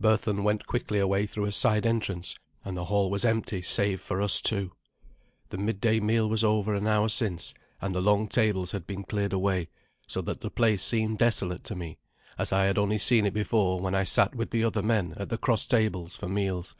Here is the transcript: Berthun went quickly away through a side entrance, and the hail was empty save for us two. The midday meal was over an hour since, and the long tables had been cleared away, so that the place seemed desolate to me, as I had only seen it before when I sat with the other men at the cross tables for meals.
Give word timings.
Berthun 0.00 0.44
went 0.44 0.66
quickly 0.66 0.98
away 0.98 1.26
through 1.26 1.44
a 1.44 1.52
side 1.52 1.84
entrance, 1.84 2.38
and 2.64 2.74
the 2.74 2.86
hail 2.86 3.10
was 3.10 3.22
empty 3.22 3.60
save 3.60 4.00
for 4.00 4.22
us 4.22 4.40
two. 4.40 4.72
The 5.50 5.58
midday 5.58 6.00
meal 6.00 6.26
was 6.26 6.42
over 6.42 6.74
an 6.74 6.86
hour 6.86 7.10
since, 7.10 7.52
and 7.82 7.94
the 7.94 8.00
long 8.00 8.26
tables 8.26 8.70
had 8.72 8.86
been 8.86 9.04
cleared 9.04 9.34
away, 9.34 9.68
so 10.08 10.22
that 10.22 10.40
the 10.40 10.50
place 10.50 10.82
seemed 10.82 11.18
desolate 11.18 11.64
to 11.64 11.74
me, 11.74 11.98
as 12.38 12.50
I 12.50 12.64
had 12.64 12.78
only 12.78 12.96
seen 12.96 13.26
it 13.26 13.34
before 13.34 13.78
when 13.78 13.94
I 13.94 14.04
sat 14.04 14.34
with 14.34 14.52
the 14.52 14.64
other 14.64 14.82
men 14.82 15.12
at 15.18 15.28
the 15.28 15.36
cross 15.36 15.66
tables 15.66 16.16
for 16.16 16.30
meals. 16.30 16.74